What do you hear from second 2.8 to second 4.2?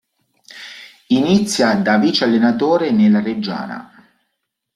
nella Reggiana.